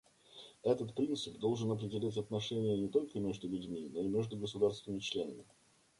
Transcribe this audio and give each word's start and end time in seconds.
Этот 0.63 0.95
принцип 0.95 1.37
должен 1.37 1.69
определять 1.71 2.17
отношения 2.17 2.75
не 2.75 2.87
только 2.87 3.19
между 3.19 3.47
людьми, 3.47 3.87
но 3.93 3.99
и 4.01 4.07
между 4.07 4.35
государствами-членами. 4.35 5.45